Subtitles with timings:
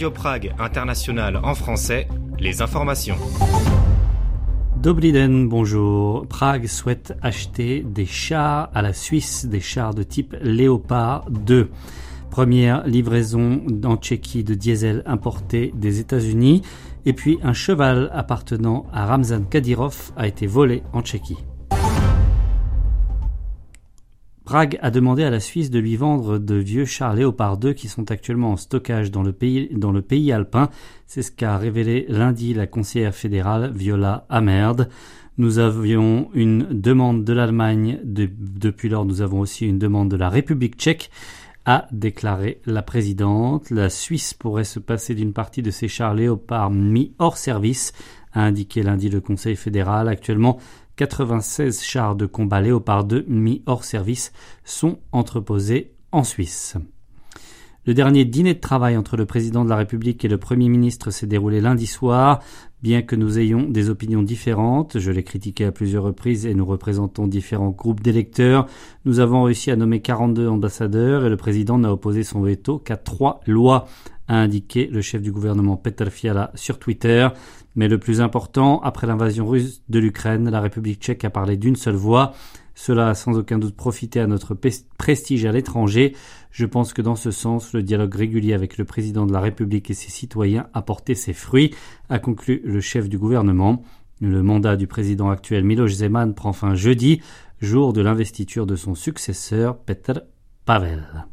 [0.00, 2.08] Radio Prague International en français,
[2.38, 3.16] les informations.
[4.78, 6.26] Dobriden, bonjour.
[6.26, 11.68] Prague souhaite acheter des chars à la Suisse, des chars de type Léopard 2.
[12.30, 16.62] Première livraison en Tchéquie de diesel importé des États-Unis.
[17.04, 21.36] Et puis un cheval appartenant à Ramzan Kadyrov a été volé en Tchéquie.
[24.50, 27.86] Prague a demandé à la Suisse de lui vendre de vieux chars Léopard 2 qui
[27.86, 30.70] sont actuellement en stockage dans le pays, alpin.
[31.06, 34.88] C'est ce qu'a révélé lundi la conseillère fédérale Viola Amerd.
[35.38, 38.00] Nous avions une demande de l'Allemagne.
[38.02, 41.12] depuis lors, nous avons aussi une demande de la République tchèque
[41.64, 43.70] a déclaré la présidente.
[43.70, 47.92] La Suisse pourrait se passer d'une partie de ses chars Léopard mis hors service,
[48.32, 50.08] a indiqué lundi le Conseil fédéral.
[50.08, 50.58] Actuellement,
[51.00, 54.32] 96 chars de combat Léopard 2 mis hors service
[54.64, 56.76] sont entreposés en Suisse.
[57.86, 61.10] Le dernier dîner de travail entre le président de la République et le Premier ministre
[61.10, 62.40] s'est déroulé lundi soir.
[62.82, 66.66] Bien que nous ayons des opinions différentes, je l'ai critiqué à plusieurs reprises et nous
[66.66, 68.66] représentons différents groupes d'électeurs,
[69.06, 72.98] nous avons réussi à nommer 42 ambassadeurs et le président n'a opposé son veto qu'à
[72.98, 73.86] trois lois,
[74.28, 77.28] a indiqué le chef du gouvernement Petr Fiala sur Twitter.
[77.76, 81.76] Mais le plus important, après l'invasion russe de l'Ukraine, la République tchèque a parlé d'une
[81.76, 82.32] seule voix.
[82.74, 84.56] Cela a sans aucun doute profité à notre
[84.98, 86.16] prestige à l'étranger.
[86.50, 89.90] Je pense que dans ce sens, le dialogue régulier avec le président de la République
[89.90, 91.74] et ses citoyens a porté ses fruits,
[92.08, 93.82] a conclu le chef du gouvernement.
[94.20, 97.20] Le mandat du président actuel Miloš Zeman prend fin jeudi,
[97.60, 100.22] jour de l'investiture de son successeur Petr
[100.64, 101.26] Pavel.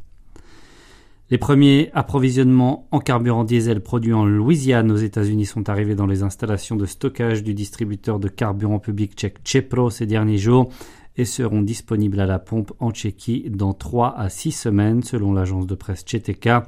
[1.30, 6.22] Les premiers approvisionnements en carburant diesel produits en Louisiane aux États-Unis sont arrivés dans les
[6.22, 10.70] installations de stockage du distributeur de carburant public tchèque Chepro ces derniers jours
[11.18, 15.66] et seront disponibles à la pompe en Tchéquie dans 3 à 6 semaines selon l'agence
[15.66, 16.66] de presse Tchétéka.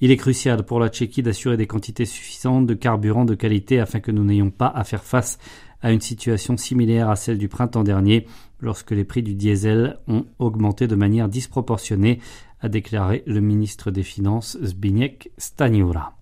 [0.00, 4.00] Il est crucial pour la Tchéquie d'assurer des quantités suffisantes de carburant de qualité afin
[4.00, 5.38] que nous n'ayons pas à faire face
[5.80, 8.26] à une situation similaire à celle du printemps dernier
[8.60, 12.20] lorsque les prix du diesel ont augmenté de manière disproportionnée
[12.62, 16.14] a déclaré le ministre des Finances Zbigniew Staniura.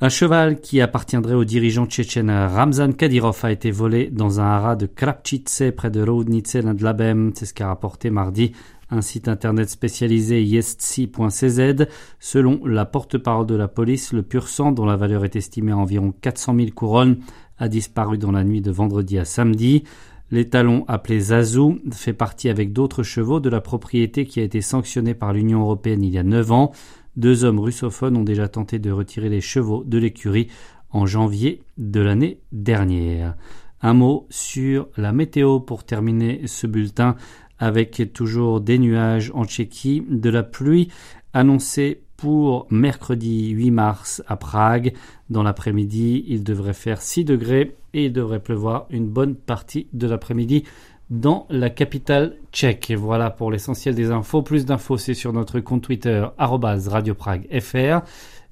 [0.00, 4.74] Un cheval qui appartiendrait au dirigeant tchétchène Ramzan Kadyrov a été volé dans un haras
[4.74, 7.32] de Krapchitse près de Roudnice Labem.
[7.34, 8.52] C'est ce qu'a rapporté mardi
[8.90, 11.86] un site internet spécialisé yestsi.cz.
[12.18, 15.76] Selon la porte-parole de la police, le pur sang, dont la valeur est estimée à
[15.76, 17.18] environ 400 000 couronnes,
[17.58, 19.84] a disparu dans la nuit de vendredi à samedi.
[20.30, 25.14] L'étalon appelé Zazou fait partie avec d'autres chevaux de la propriété qui a été sanctionnée
[25.14, 26.72] par l'Union européenne il y a 9 ans.
[27.16, 30.46] Deux hommes russophones ont déjà tenté de retirer les chevaux de l'écurie
[30.90, 33.34] en janvier de l'année dernière.
[33.82, 37.16] Un mot sur la météo pour terminer ce bulletin
[37.58, 40.88] avec toujours des nuages en Tchéquie, de la pluie
[41.32, 44.92] annoncée pour mercredi 8 mars à Prague.
[45.30, 50.06] Dans l'après-midi, il devrait faire 6 degrés et il devrait pleuvoir une bonne partie de
[50.06, 50.64] l'après-midi
[51.08, 52.92] dans la capitale tchèque.
[52.96, 54.42] voilà pour l'essentiel des infos.
[54.42, 58.04] Plus d'infos, c'est sur notre compte Twitter, Radio Prague FR.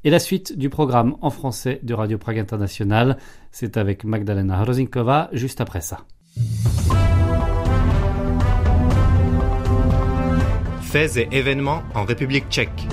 [0.04, 3.18] Et la suite du programme en français de Radio Prague International,
[3.52, 5.98] c'est avec Magdalena Hrozinkova juste après ça.
[10.82, 12.86] Faits et événements en République tchèque.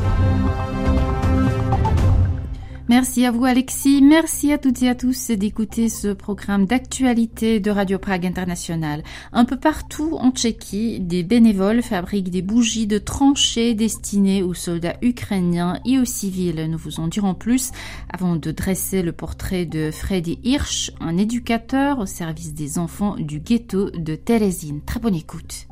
[2.88, 7.72] Merci à vous Alexis, merci à toutes et à tous d'écouter ce programme d'actualité de
[7.72, 9.02] Radio Prague International.
[9.34, 14.98] Un peu partout en Tchéquie, des bénévoles fabriquent des bougies de tranchées destinées aux soldats
[15.02, 16.68] ukrainiens et aux civils.
[16.70, 17.72] Nous vous en dirons plus
[18.14, 23.40] avant de dresser le portrait de Freddy Hirsch, un éducateur au service des enfants du
[23.40, 24.82] ghetto de Terezin.
[24.86, 25.66] Très bonne écoute.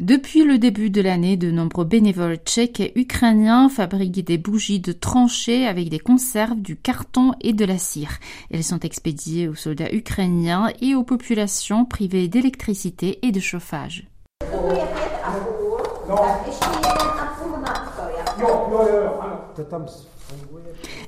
[0.00, 4.90] Depuis le début de l'année, de nombreux bénévoles tchèques et ukrainiens fabriquent des bougies de
[4.90, 8.18] tranchées avec des conserves, du carton et de la cire.
[8.50, 14.08] Elles sont expédiées aux soldats ukrainiens et aux populations privées d'électricité et de chauffage.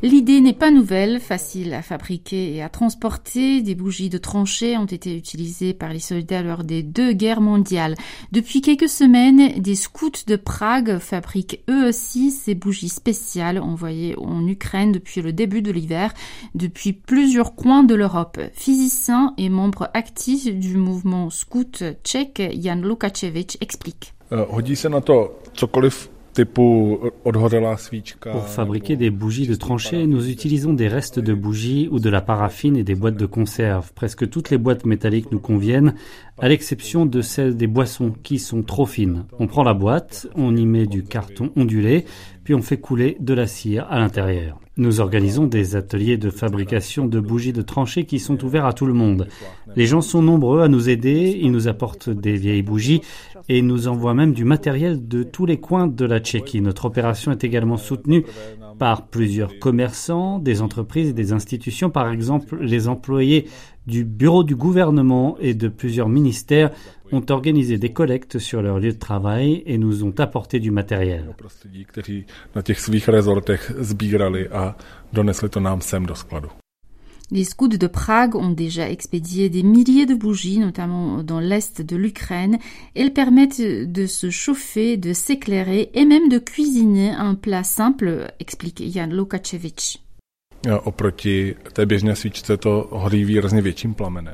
[0.02, 3.62] L'idée n'est pas nouvelle, facile à fabriquer et à transporter.
[3.62, 7.94] Des bougies de tranchées ont été utilisées par les soldats lors des deux guerres mondiales.
[8.32, 14.46] Depuis quelques semaines, des scouts de Prague fabriquent eux aussi ces bougies spéciales envoyées en
[14.46, 16.12] Ukraine depuis le début de l'hiver,
[16.54, 18.38] depuis plusieurs coins de l'Europe.
[18.52, 24.12] Physicien et membre actif du mouvement scout tchèque, Jan Lukačevič explique.
[24.32, 24.44] Eh,
[28.32, 32.20] Pour fabriquer des bougies de tranchée, nous utilisons des restes de bougies ou de la
[32.20, 33.92] paraffine et des boîtes de conserve.
[33.94, 35.94] Presque toutes les boîtes métalliques nous conviennent,
[36.38, 39.24] à l'exception de celles des boissons qui sont trop fines.
[39.38, 42.04] On prend la boîte, on y met du carton ondulé,
[42.44, 44.60] puis on fait couler de la cire à l'intérieur.
[44.78, 48.84] Nous organisons des ateliers de fabrication de bougies de tranchée qui sont ouverts à tout
[48.84, 49.26] le monde.
[49.76, 53.02] Les gens sont nombreux à nous aider, ils nous apportent des vieilles bougies
[53.48, 56.62] et nous envoient même du matériel de tous les coins de la Tchéquie.
[56.62, 58.24] Notre opération est également soutenue
[58.78, 63.48] par plusieurs commerçants, des entreprises et des institutions, par exemple les employés
[63.86, 66.70] du bureau du gouvernement et de plusieurs ministères
[67.12, 71.34] ont organisé des collectes sur leur lieu de travail et nous ont apporté du matériel.
[77.32, 81.96] Les scouts de Prague ont déjà expédié des milliers de bougies, notamment dans l'est de
[81.96, 82.58] l'Ukraine.
[82.94, 88.80] Elles permettent de se chauffer, de s'éclairer et même de cuisiner un plat simple, explique
[88.92, 89.98] Jan Lukačevič.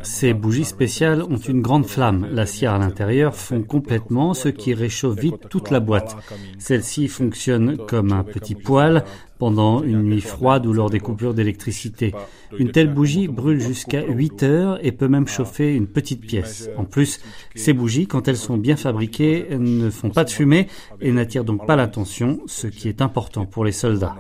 [0.03, 2.29] Ces bougies spéciales ont une grande flamme.
[2.31, 6.17] La cire à l'intérieur fond complètement, ce qui réchauffe vite toute la boîte.
[6.59, 9.05] Celle-ci fonctionne comme un petit poêle
[9.42, 12.14] pendant une nuit froide ou lors des coupures d'électricité.
[12.58, 16.70] Une telle bougie brûle jusqu'à 8 heures et peut même chauffer une petite pièce.
[16.78, 17.20] En plus,
[17.56, 20.68] ces bougies, quand elles sont bien fabriquées, ne font pas de fumée
[21.02, 24.16] et n'attirent donc pas l'attention, ce qui est important pour les soldats.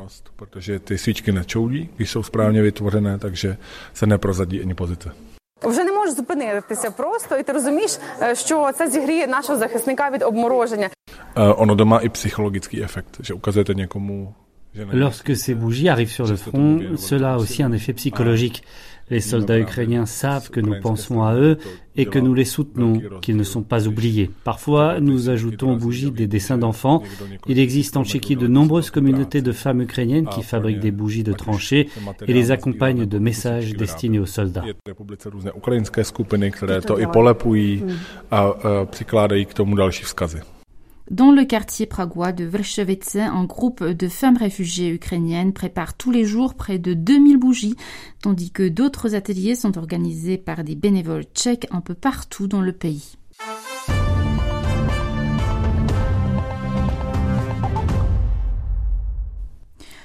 [5.63, 7.97] Вже не можеш зупинитися просто, і ти розумієш,
[8.33, 10.89] що це зігріє нашого захисника від обмороження.
[11.35, 14.35] Ono to má i psychologický efekt, že ukazujete někomu
[14.92, 18.62] Lorsque ces bougies arrivent sur le front, cela a aussi un effet psychologique.
[19.10, 21.58] Les soldats ukrainiens savent que nous pensons à eux
[21.96, 24.30] et que nous les soutenons, qu'ils ne sont pas oubliés.
[24.44, 27.02] Parfois, nous ajoutons aux bougies des dessins d'enfants.
[27.46, 31.34] Il existe en Tchéquie de nombreuses communautés de femmes ukrainiennes qui fabriquent des bougies de
[31.34, 31.90] tranchées
[32.26, 34.64] et les accompagnent de messages destinés aux soldats.
[41.12, 46.24] Dans le quartier pragois de Vršovice, un groupe de femmes réfugiées ukrainiennes prépare tous les
[46.24, 47.76] jours près de 2000 bougies,
[48.22, 52.72] tandis que d'autres ateliers sont organisés par des bénévoles tchèques un peu partout dans le
[52.72, 53.18] pays.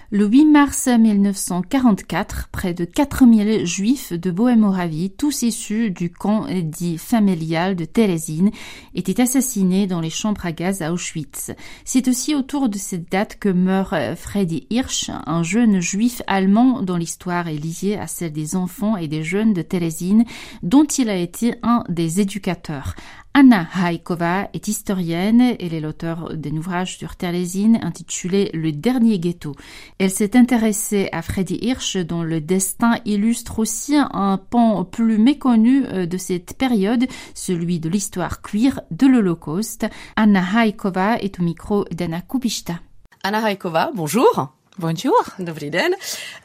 [0.10, 6.98] Le 8 mars 1944, près de 4000 juifs de Bohème-Moravie, tous issus du camp dit
[6.98, 8.52] familial de Térésine,
[8.96, 11.52] étaient assassinés dans les chambres à gaz à Auschwitz.
[11.84, 16.96] C'est aussi autour de cette date que meurt Freddy Hirsch, un jeune juif allemand dont
[16.96, 20.24] l'histoire est liée à celle des enfants et des jeunes de Térésine,
[20.64, 22.96] dont il a été un des éducateurs.
[23.40, 25.56] Anna Haikova est historienne.
[25.60, 29.54] Elle est l'auteur d'un ouvrage sur Terlésine intitulé Le dernier ghetto.
[30.00, 35.86] Elle s'est intéressée à Freddy Hirsch dont le destin illustre aussi un pan plus méconnu
[35.86, 37.06] euh, de cette période,
[37.36, 39.86] celui de l'histoire cuir de l'Holocauste.
[40.16, 42.80] Anna Haikova est au micro d'Anna Kubishta.
[43.24, 44.57] Anna Haikova, bonjour.
[44.80, 45.18] Bonjour.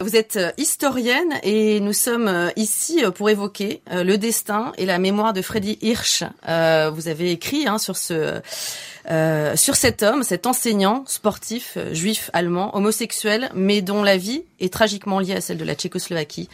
[0.00, 4.86] Vous êtes euh, historienne et nous sommes euh, ici euh, pour évoquer le destin et
[4.86, 6.24] la mémoire de Freddy Hirsch.
[6.46, 8.40] vous avez écrit hein, sur ce
[9.54, 15.18] sur cet homme, cet enseignant sportif juif allemand, homosexuel, mais dont la vie est tragiquement
[15.18, 16.48] liée à celle de la Tchécoslovaquie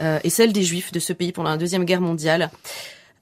[0.00, 2.50] et celle des juifs de ce pays pendant la deuxième guerre mondiale.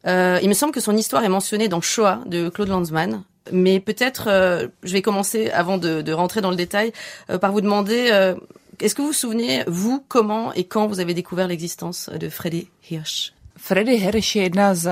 [0.07, 4.29] il me semble que son histoire est mentionnée dans Shoah de Claude Lanzmann, mais peut-être,
[4.29, 6.93] euh, je vais commencer avant de, rentrer dans le détail
[7.31, 8.35] euh, par vous demander, euh,
[8.81, 12.69] est-ce que vous vous souvenez, vous, comment et quand vous avez découvert l'existence de Freddy
[12.91, 13.33] Hirsch?
[13.63, 14.91] Freddy Hirsch je jedna z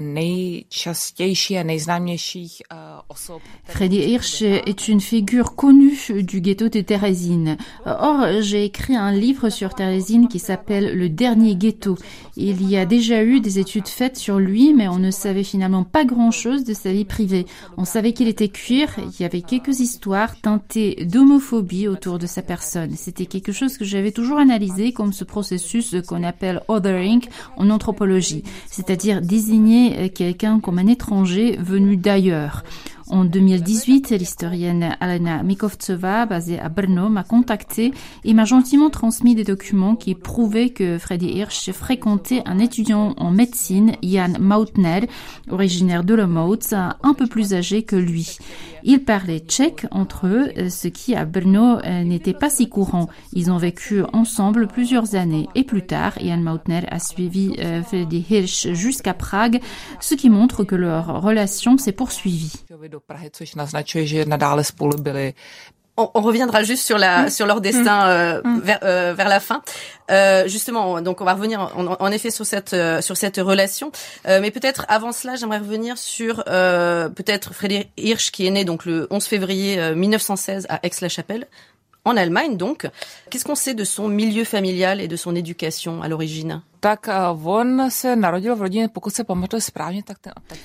[0.00, 2.62] nejčastější a nejznámějších
[3.08, 3.42] osob.
[3.64, 7.56] Freddy Hirsch est une figure connue du ghetto de Thérésine.
[7.84, 11.96] Or, j'ai écrit un livre sur Thérésine qui s'appelle Le dernier ghetto.
[12.36, 15.84] Il y a déjà eu des études faites sur lui, mais on ne savait finalement
[15.84, 17.46] pas grand-chose de sa vie privée.
[17.76, 22.42] On savait qu'il était cuir, il y avait quelques histoires teintées d'homophobie autour de sa
[22.42, 22.92] personne.
[22.96, 27.22] C'était quelque chose que j'avais toujours analysé comme ce processus qu'on appelle othering
[27.56, 28.05] en anthropologie
[28.66, 32.64] c'est-à-dire désigner euh, quelqu'un comme un étranger venu d'ailleurs.
[33.08, 37.92] En 2018, l'historienne Alena Mikovtseva, basée à Brno, m'a contacté
[38.24, 43.30] et m'a gentiment transmis des documents qui prouvaient que Freddy Hirsch fréquentait un étudiant en
[43.30, 45.08] médecine, Jan Mautner,
[45.50, 48.38] originaire de Lomotz, un peu plus âgé que lui.
[48.82, 53.08] Ils parlaient tchèque entre eux, ce qui à Brno n'était pas si courant.
[53.32, 58.24] Ils ont vécu ensemble plusieurs années et plus tard, Jan Mautner a suivi euh, Freddy
[58.30, 59.60] Hirsch jusqu'à Prague,
[60.00, 62.52] ce qui montre que leur relation s'est poursuivie.
[62.96, 65.34] Do Prahy, což naznačuje, že nadále spolu byli
[65.96, 67.30] on, on, reviendra juste sur la mmh.
[67.30, 68.10] sur leur destin mmh.
[68.10, 68.60] euh, mmh.
[68.60, 69.62] vers euh, vers la fin.
[70.10, 73.92] Euh, justement, donc on va revenir en, en effet sur cette euh, sur cette relation,
[74.28, 78.84] euh, mais peut-être avant cela, j'aimerais revenir sur peut-être Frédéric Hirsch qui est né donc
[78.84, 81.46] le 11 février 1916 à Aix-la-Chapelle
[82.04, 82.86] en Allemagne donc.
[83.30, 86.62] Qu'est-ce qu'on sait de son milieu familial et de son éducation à l'origine?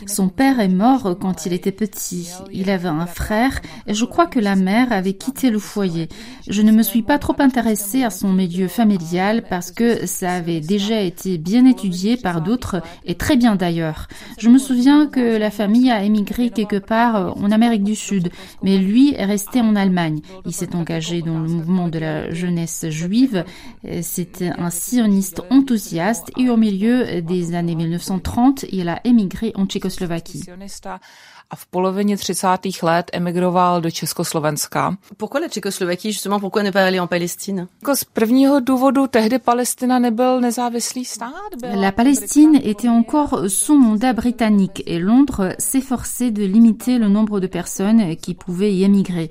[0.06, 2.30] Son père est mort quand il était petit.
[2.51, 6.10] Il avait un frère et je crois que la mère avait quitté le foyer.
[6.48, 10.60] Je ne me suis pas trop intéressée à son milieu familial parce que ça avait
[10.60, 14.08] déjà été bien étudié par d'autres et très bien d'ailleurs.
[14.38, 18.30] Je me souviens que la famille a émigré quelque part en Amérique du Sud,
[18.63, 20.22] mais lui est resté en Allemagne.
[20.46, 23.46] Il s'est engagé dans le mouvement de la jeunesse juive.
[24.01, 26.00] C'était un sioniste enthousiaste
[26.38, 30.43] et au milieu des années 1930 il a émigré en Tchécoslovaquie.
[31.51, 32.48] A v polovině 30.
[32.84, 34.98] let emigroval do Československa.
[35.17, 37.67] Pourquoi la Tchécoslovaquie, justement, pourquoi ne pas aller en Palestine?
[37.81, 41.31] Jako z prvního důvodu tehdy Palestina nebyl nezávislý stát.
[41.75, 47.48] La Palestine était encore sous mandat britannique et Londres s'efforçait de limiter le nombre de
[47.48, 49.29] personnes qui pouvaient y émigrer.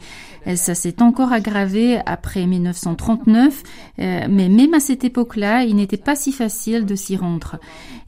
[0.55, 3.63] Ça s'est encore aggravé après 1939,
[3.99, 7.59] euh, mais même à cette époque-là, il n'était pas si facile de s'y rendre.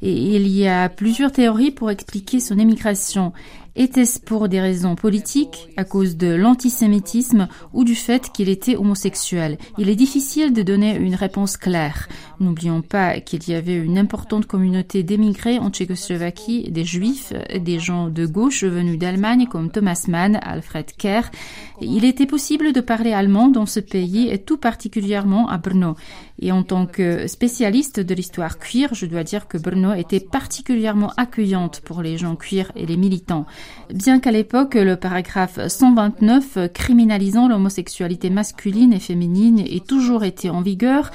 [0.00, 3.32] Et il y a plusieurs théories pour expliquer son émigration.
[3.74, 9.56] Était-ce pour des raisons politiques, à cause de l'antisémitisme ou du fait qu'il était homosexuel
[9.78, 12.08] Il est difficile de donner une réponse claire.
[12.42, 18.08] N'oublions pas qu'il y avait une importante communauté d'émigrés en Tchécoslovaquie, des juifs, des gens
[18.08, 21.30] de gauche venus d'Allemagne comme Thomas Mann, Alfred Kerr.
[21.80, 25.94] Il était possible de parler allemand dans ce pays et tout particulièrement à Brno.
[26.40, 31.12] Et en tant que spécialiste de l'histoire cuir, je dois dire que Brno était particulièrement
[31.16, 33.46] accueillante pour les gens cuir et les militants.
[33.90, 40.62] Bien qu'à l'époque, le paragraphe 129 criminalisant l'homosexualité masculine et féminine ait toujours été en
[40.62, 41.10] vigueur,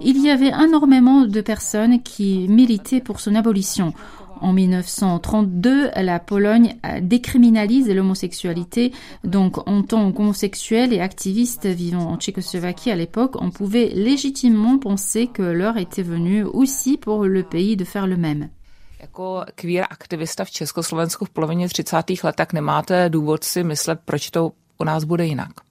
[0.00, 3.92] il y avait énormément de personnes qui militaient pour son abolition.
[4.40, 8.92] En 1932, la Pologne décriminalise l'homosexualité.
[9.22, 15.26] Donc, en tant qu'homosexuel et activiste vivant en Tchécoslovaquie à l'époque, on pouvait légitimement penser
[15.26, 18.48] que l'heure était venue aussi pour le pays de faire le même.
[19.00, 21.96] Jako queer aktivista v Československu v polovině 30.
[22.24, 25.69] let, tak nemáte důvod si myslet, proč to u nás bude jinak.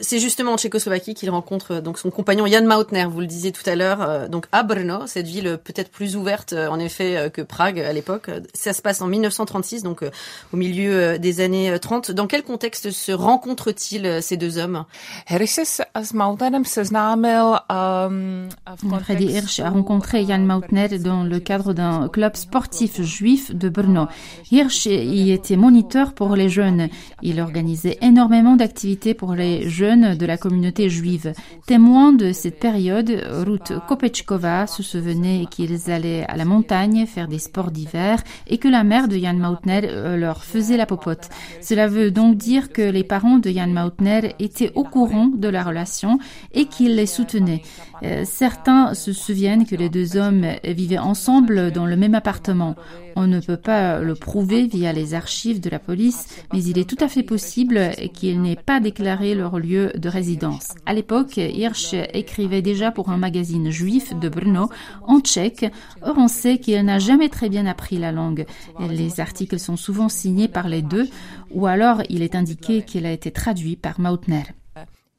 [0.00, 3.52] C'est justement en Tchécoslovaquie qu'il rencontre euh, donc son compagnon Jan Mautner, vous le disiez
[3.52, 7.30] tout à l'heure, euh, donc à Brno, cette ville euh, peut-être plus ouverte en effet
[7.32, 8.28] que Prague à l'époque.
[8.54, 10.02] Ça se passe en 1936, donc
[10.52, 12.10] au milieu des années 30.
[12.10, 14.84] Dans quel contexte se rencontrent-ils ces deux hommes?
[19.02, 24.06] Freddy Hirsch a rencontré Jan Mautner dans le cadre d'un club sportif juif de Brno.
[24.50, 26.88] Hirsch y était moniteur pour les jeunes.
[27.22, 31.34] Il organisait énormément d'activités pour les jeunes de la communauté juive.
[31.66, 37.38] Témoin de cette période, Ruth Kopechkova se souvenait qu'ils allaient à la montagne faire des
[37.38, 41.28] sports d'hiver et que la mère de Jan Mautner euh, leur faisait la popote.
[41.60, 45.62] Cela veut donc dire que les parents de Jan Mautner étaient au courant de la
[45.62, 46.18] relation
[46.54, 47.62] et qu'ils les soutenaient.
[48.04, 52.76] Euh, certains se souviennent que les deux hommes vivaient ensemble dans le même appartement.
[53.16, 56.88] On ne peut pas le prouver via les archives de la police, mais il est
[56.88, 60.74] tout à fait possible qu'ils n'aient pas déclaré leur lieu de résidence.
[60.84, 64.68] À l'époque, Hirsch écrivait déjà pour un magazine juif de Brno
[65.06, 65.66] en tchèque.
[66.02, 68.46] Or, on sait qu'il n'a jamais très bien appris la langue.
[68.80, 71.08] Les articles sont souvent signés par les deux,
[71.52, 74.42] ou alors il est indiqué qu'il a été traduit par Mautner.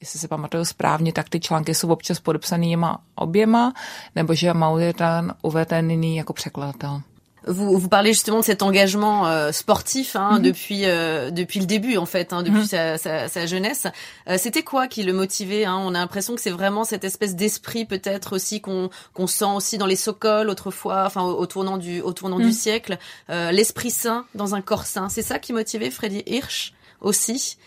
[0.05, 3.73] Jestli se pamatuju správně, tak ty články jsou občas podepsanýma oběma,
[4.15, 7.01] nebo že Maut je ten uvedený jako překladatel.
[7.47, 10.41] Vous, vous parlez justement de cet engagement euh, sportif hein, mm -hmm.
[10.41, 12.97] depuis euh, depuis le début en fait, hein, depuis mm -hmm.
[12.97, 13.85] sa, sa, sa, jeunesse.
[14.29, 15.77] Euh, C'était quoi qui le motivait hein?
[15.87, 19.77] On a l'impression que c'est vraiment cette espèce d'esprit peut-être aussi qu'on qu'on sent aussi
[19.77, 22.57] dans les Sokols autrefois, enfin au, au tournant du au tournant mm -hmm.
[22.57, 22.93] du siècle,
[23.29, 25.07] euh, l'esprit sain dans un corps sain.
[25.15, 26.74] C'est ça qui motivait Freddy Hirsch?
[27.05, 27.57] Aussi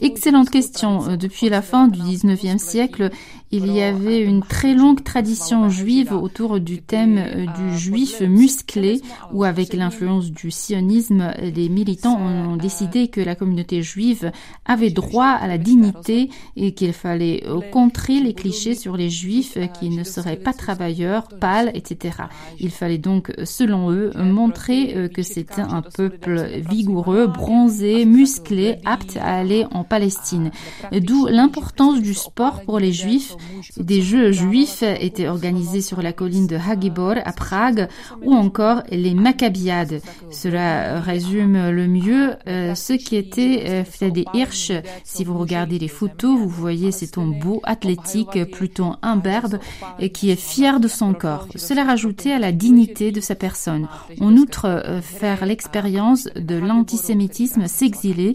[0.00, 1.16] Excellente question.
[1.16, 3.10] Depuis la fin du 19e siècle,
[3.50, 9.00] il y avait une très longue tradition juive autour du thème euh, du juif musclé,
[9.32, 14.32] où avec l'influence du sionisme, les militants ont décidé que la communauté juive
[14.66, 17.42] avait droit à la dignité et qu'il fallait
[17.72, 22.24] contrer les clichés sur les juifs qui ne seraient pas travailleurs, pâles, etc.
[22.60, 29.16] Il fallait donc, selon eux, montrer montrer que c'était un peuple vigoureux, bronzé, musclé, apte
[29.16, 30.50] à aller en Palestine.
[30.92, 33.34] D'où l'importance du sport pour les Juifs.
[33.76, 37.88] Des Jeux juifs étaient organisés sur la colline de Hagibor à Prague
[38.22, 40.00] ou encore les Maccabiades.
[40.30, 44.72] Cela résume le mieux ce qui était Freddy Hirsch.
[45.04, 49.58] Si vous regardez les photos, vous voyez cet homme beau, athlétique, plutôt imberbe
[49.98, 51.48] et qui est fier de son corps.
[51.54, 53.88] Cela rajoutait à la dignité de sa personne.
[54.20, 54.67] En outre, euh,
[55.02, 58.34] faire l'expérience de l'antisémitisme s'exiler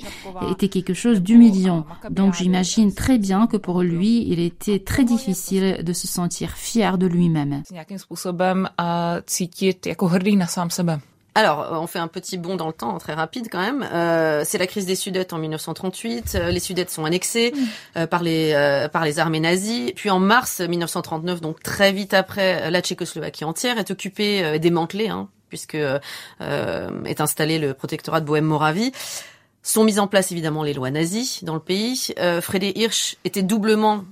[0.52, 1.86] était quelque chose d'humiliant.
[2.10, 6.98] Donc j'imagine très bien que pour lui, il était très difficile de se sentir fier
[6.98, 7.64] de lui-même.
[11.36, 13.84] Alors, on fait un petit bond dans le temps, très rapide quand même.
[13.92, 16.36] Euh, c'est la crise des Sudètes en 1938.
[16.36, 17.54] Euh, les Sudètes sont annexés
[17.98, 18.54] euh, par les
[18.92, 19.94] par les armées nazies.
[19.96, 25.28] Puis en mars 1939, donc très vite après, la Tchécoslovaquie entière est occupée, démantelée, hein,
[25.54, 25.78] puisque
[26.40, 28.92] est installé le protectorat de Bohème-Moravie.
[29.62, 32.08] Sont mises en place évidemment les lois nazies dans le pays.
[32.42, 34.04] Frédéric Hirsch était doublement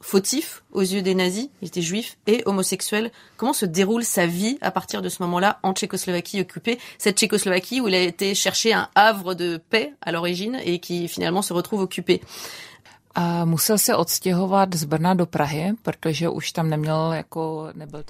[0.00, 3.10] fautif aux yeux des nazis, il était juif et homosexuel.
[3.36, 7.80] Comment se déroule sa vie à partir de ce moment-là en Tchécoslovaquie occupée, cette Tchécoslovaquie
[7.80, 11.52] où il a été chercher un havre de paix à l'origine et qui finalement se
[11.52, 12.22] retrouve occupé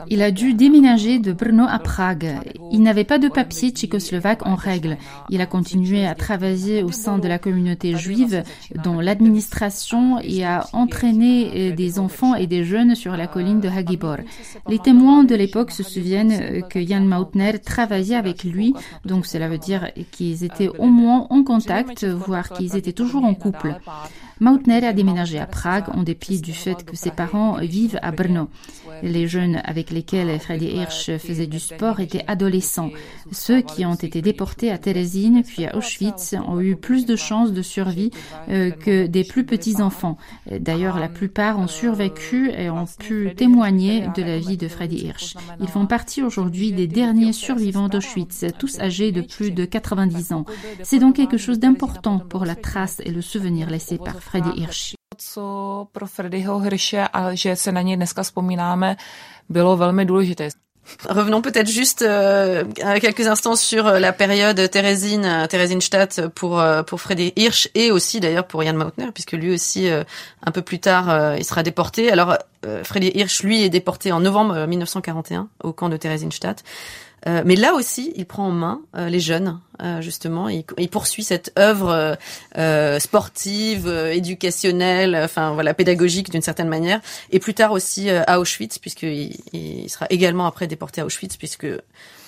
[0.08, 2.40] il a dû déménager de Brno à Prague.
[2.72, 4.96] Il n'avait pas de papier tchécoslovaque en règle.
[5.30, 8.42] Il a continué à travailler au sein de la communauté juive
[8.82, 13.68] dans l'administration et a entraîné euh, des enfants et des jeunes sur la colline de
[13.68, 14.18] Hagibor.
[14.68, 19.48] Les témoins de l'époque se souviennent euh, que Jan Mautner travaillait avec lui, donc cela
[19.48, 23.76] veut dire qu'ils étaient au moins en contact, voire qu'ils étaient toujours en couple.
[24.38, 28.48] Mautner a déménagé à Prague en dépit du fait que ses parents vivent à Brno.
[29.02, 32.90] Les jeunes avec lesquels Freddy Hirsch faisait du sport étaient adolescents.
[33.32, 37.52] Ceux qui ont été déportés à Térésine puis à Auschwitz ont eu plus de chances
[37.52, 38.10] de survie
[38.48, 40.18] euh, que des plus petits enfants.
[40.50, 45.34] D'ailleurs, la plupart ont survécu et ont pu témoigner de la vie de Freddy Hirsch.
[45.60, 50.44] Ils font partie aujourd'hui des derniers survivants d'Auschwitz, tous âgés de plus de 90 ans.
[50.82, 54.94] C'est donc quelque chose d'important pour la trace et le souvenir laissé par Freddy Hirsch.
[55.18, 58.96] Co pro Freddyho Hirsche a že se na něj dneska vzpomínáme,
[59.48, 60.48] bylo velmi důležité.
[61.08, 62.64] Revenons peut-être juste euh,
[63.00, 67.90] quelques instants sur euh, la période Thérésine, euh, Theresienstadt pour euh, pour Freddy Hirsch et
[67.90, 72.10] aussi d'ailleurs pour Jan Mautner puisque lui aussi un peu plus tard il sera déporté.
[72.12, 72.38] Alors
[72.84, 76.62] Freddy Hirsch lui est déporté en novembre 1941 au camp de Theresienstadt.
[77.26, 80.48] Euh, mais là aussi, il prend en main euh, les jeunes, euh, justement.
[80.48, 82.16] Il, il, poursuit cette œuvre
[83.00, 87.00] sportive, éducationnelle, enfin voilà, pédagogique d'une certaine manière.
[87.30, 91.66] Et plus tard aussi à Auschwitz, puisqu'il il sera également après déporté à Auschwitz, puisque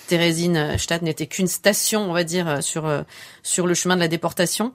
[0.09, 2.91] Theresienstadt n'était qu'une station, on va dire, sur
[3.43, 4.73] sur le chemin de la déportation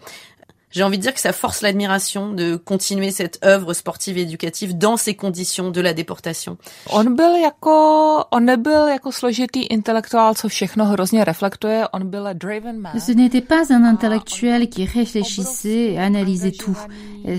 [0.73, 4.77] j'ai envie de dire que ça force l'admiration de continuer cette œuvre sportive et éducative
[4.77, 6.57] dans ces conditions de la déportation.
[6.89, 12.81] On byl jako, on nebyl jako složitý intelektuál, co všechno hrozně reflektuje, on byl driven
[12.81, 12.99] man.
[12.99, 16.77] Ce n'était pas un intellectuel qui réfléchissait et analysait tout.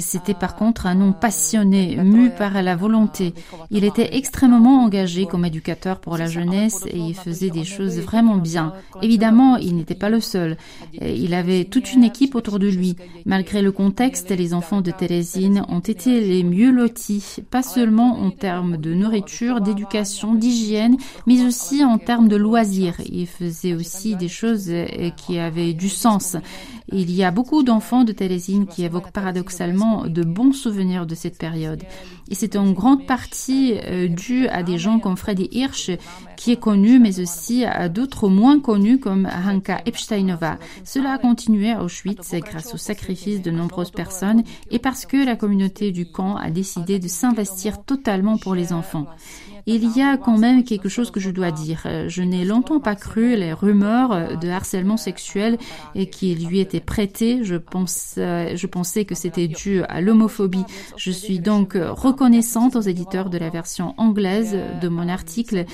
[0.01, 3.35] C'était par contre un homme passionné, mu par la volonté.
[3.71, 8.37] Il était extrêmement engagé comme éducateur pour la jeunesse et il faisait des choses vraiment
[8.37, 8.73] bien.
[9.03, 10.57] Évidemment, il n'était pas le seul.
[11.03, 12.97] Il avait toute une équipe autour de lui.
[13.27, 18.31] Malgré le contexte, les enfants de Thérésine ont été les mieux lotis, pas seulement en
[18.31, 23.01] termes de nourriture, d'éducation, d'hygiène, mais aussi en termes de loisirs.
[23.07, 26.37] Ils faisaient aussi des choses euh, qui avaient du sens.
[26.93, 31.39] Il y a beaucoup d'enfants de Thérésine qui évoquent paradoxalement de bons souvenirs de cette
[31.39, 31.83] période.
[32.31, 35.91] Et c'est en grande partie euh, dû à des gens comme Freddy Hirsch,
[36.37, 40.59] qui est connu, mais aussi à d'autres moins connus comme Hanka Epsteinova.
[40.85, 45.37] Cela a continué à Auschwitz grâce au sacrifice de nombreuses personnes et parce que la
[45.37, 49.07] communauté du camp a décidé de s'investir totalement pour les enfants.
[49.67, 51.87] Il y a quand même quelque chose que je dois dire.
[52.09, 55.59] Je n'ai longtemps pas cru les rumeurs de harcèlement sexuel
[55.95, 57.45] et qui lui étaient prêtées.
[57.45, 60.65] Je, pense, je pensais que c'était dû à l'homophobie.
[60.97, 65.65] Je suis donc reconnaissante aux éditeurs de la version anglaise de mon article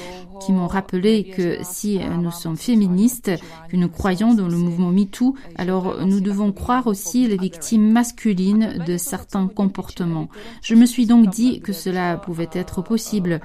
[0.41, 3.33] qui m'ont rappelé que si nous sommes féministes,
[3.69, 8.85] que nous croyons dans le mouvement MeToo, alors nous devons croire aussi les victimes masculines
[8.87, 10.29] de certains comportements.
[10.63, 13.41] Je me suis donc dit que cela pouvait être possible.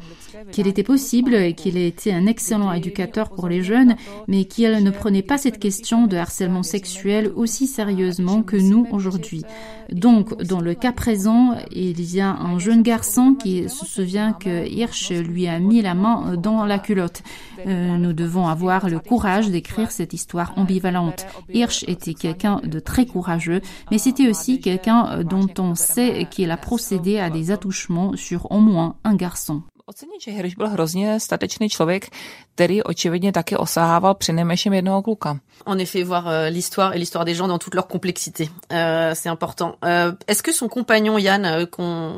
[0.51, 3.95] Qu'il était possible et qu'il était un excellent éducateur pour les jeunes,
[4.27, 9.43] mais qu'il ne prenait pas cette question de harcèlement sexuel aussi sérieusement que nous aujourd'hui.
[9.91, 14.67] Donc, dans le cas présent, il y a un jeune garçon qui se souvient que
[14.67, 17.21] Hirsch lui a mis la main dans la culotte.
[17.67, 21.25] Euh, nous devons avoir le courage d'écrire cette histoire ambivalente.
[21.53, 26.57] Hirsch était quelqu'un de très courageux, mais c'était aussi quelqu'un dont on sait qu'il a
[26.57, 29.63] procédé à des attouchements sur au moins un garçon.
[29.87, 32.09] Ocenit, že Hirsch byl hrozně statečný člověk,
[32.55, 35.39] který očividně taky osahával přinejmenším jednoho kluka.
[35.65, 39.29] En effet, voir euh, l'histoire et l'histoire des gens dans toute leur complexité, euh, c'est
[39.29, 39.75] important.
[39.83, 41.65] Euh, Est-ce que son compagnon euh,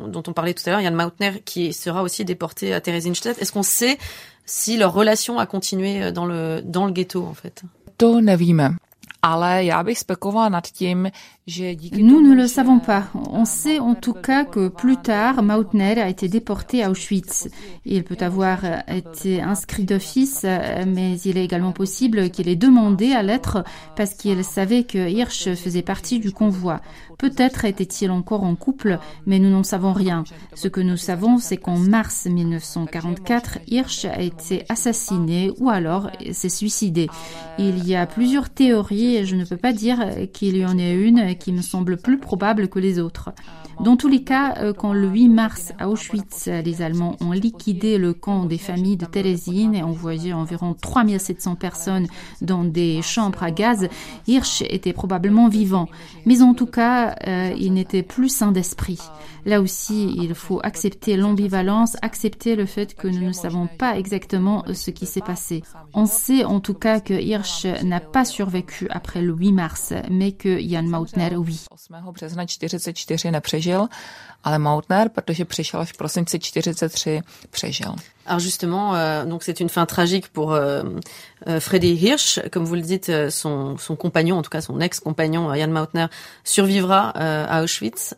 [0.07, 3.51] dont on parlait tout à l'heure, Jan Mautner, qui sera aussi déporté à Theresienstadt, est-ce
[3.51, 3.97] qu'on sait
[4.45, 7.63] si leur relation a continué dans le dans le ghetto en fait?
[7.97, 8.77] To nevíme.
[11.97, 13.07] Nous ne le savons pas.
[13.31, 17.47] On sait en tout cas que plus tard, Mautner a été déporté à Auschwitz.
[17.85, 20.45] Il peut avoir été inscrit d'office,
[20.85, 23.63] mais il est également possible qu'il ait demandé à l'être
[23.95, 26.81] parce qu'il savait que Hirsch faisait partie du convoi.
[27.17, 30.23] Peut-être était-il encore en couple, mais nous n'en savons rien.
[30.53, 36.49] Ce que nous savons, c'est qu'en mars 1944, Hirsch a été assassiné ou alors s'est
[36.49, 37.07] suicidé.
[37.57, 39.99] Il y a plusieurs théories et je ne peux pas dire
[40.31, 43.31] qu'il y en ait une qui me semble plus probable que les autres.
[43.79, 47.99] Dans tous les cas, euh, quand le 8 mars à Auschwitz, les Allemands ont liquidé
[47.99, 52.07] le camp des familles de Térésine et envoyé environ 3700 personnes
[52.41, 53.87] dans des chambres à gaz,
[54.25, 55.89] Hirsch était probablement vivant.
[56.25, 58.99] Mais en tout cas, euh, il n'était plus sain d'esprit.
[59.45, 64.65] Là aussi, il faut accepter l'ambivalence, accepter le fait que nous ne savons pas exactement
[64.73, 65.63] ce qui s'est passé.
[65.93, 70.33] On sait en tout cas que Hirsch n'a pas survécu après le 8 mars, mais
[70.33, 71.65] que Jan Mautner, oui.
[73.67, 73.87] Nepřežil,
[74.43, 77.95] ale Mautner, protože přišel až v prosinci 43, přežil.
[78.27, 80.83] Alors justement, euh, donc c'est une fin tragique pour euh,
[81.47, 84.79] euh, Freddy Hirsch, comme vous le dites, euh, son, son compagnon, en tout cas son
[84.79, 86.07] ex-compagnon Jan Mautner,
[86.43, 88.15] survivra euh, à Auschwitz.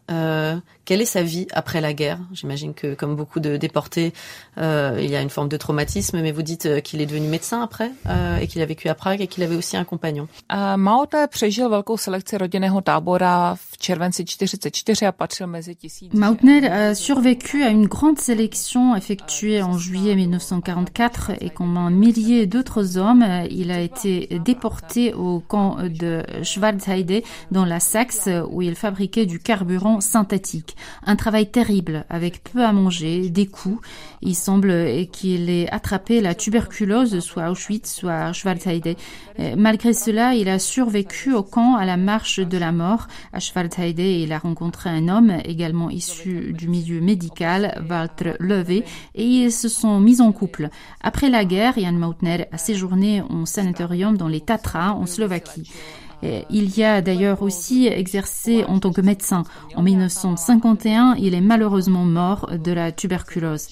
[0.85, 2.19] quelle est sa vie après la guerre?
[2.33, 4.13] J'imagine que, comme beaucoup de déportés,
[4.57, 7.91] il y a une forme de traumatisme, mais vous dites qu'il est devenu médecin après
[8.41, 10.27] et qu'il a vécu à Prague et qu'il avait aussi un compagnon.
[10.77, 16.13] Mautner přežil velkou selekci rodinného tábora v červenci 44 a patřil mezi tisíc.
[16.13, 21.89] Mautner a survécu à une grande sélection effectuée en juillet juillet 1944 et comme un
[21.89, 28.61] millier d'autres hommes, il a été déporté au camp de Schwarzheide dans la Saxe où
[28.61, 30.77] il fabriquait du carburant synthétique.
[31.05, 33.85] Un travail terrible avec peu à manger, des coups.
[34.21, 38.95] Il semble qu'il ait attrapé la tuberculose soit à Auschwitz soit à Schwarzheide.
[39.57, 43.07] Malgré cela, il a survécu au camp à la marche de la mort.
[43.33, 48.85] À Schwarzheide, il a rencontré un homme également issu du milieu médical, Walter Levé,
[49.15, 50.69] et ils se sont mis en couple.
[51.01, 55.71] Après la guerre, Jan Mautner a séjourné en sanatorium dans les Tatras, en Slovaquie.
[56.21, 59.43] Il y a d'ailleurs aussi exercé en tant que médecin.
[59.75, 63.69] En 1951, il est malheureusement mort de la tuberculose.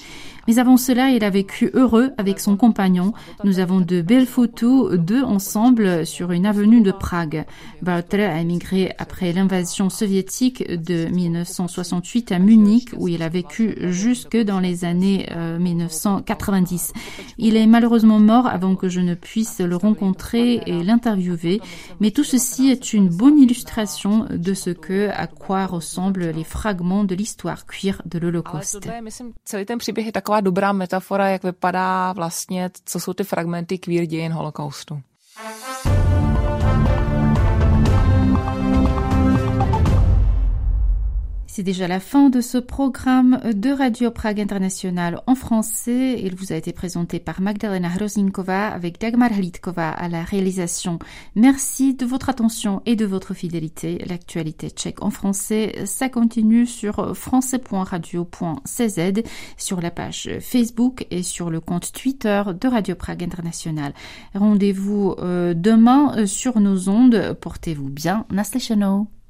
[0.48, 3.14] Mais avant cela, il a vécu heureux avec son compagnon.
[3.44, 7.46] Nous avons de belles photos d'eux ensemble sur une avenue de Prague.
[7.86, 14.38] Walter a émigré après l'invasion soviétique de 1968 à Munich, où il a vécu jusque
[14.38, 15.28] dans les années
[15.60, 16.94] 1990.
[16.96, 17.00] Euh,
[17.38, 21.62] il est malheureusement mort avant que je ne puisse le rencontrer et l'interviewer,
[22.00, 27.04] mais tout ceci est une bonne illustration de ce que, à quoi ressemblent les fragments
[27.04, 28.88] de l'histoire cuir de l'Holocauste.
[30.38, 35.02] Taková dobrá metafora, jak vypadá vlastně, co jsou ty fragmenty queer dějin holokaustu.
[41.58, 46.22] C'est déjà la fin de ce programme de Radio Prague International en français.
[46.24, 51.00] Il vous a été présenté par Magdalena Hrozinkova avec Dagmar Hlitkova à la réalisation.
[51.34, 53.98] Merci de votre attention et de votre fidélité.
[54.06, 59.24] L'actualité tchèque en français, ça continue sur français.radio.cz,
[59.58, 63.96] sur la page Facebook et sur le compte Twitter de Radio Prague International.
[64.36, 67.36] Rendez-vous euh, demain sur nos ondes.
[67.42, 68.28] Portez-vous bien.
[68.30, 69.08] Naslyšenou.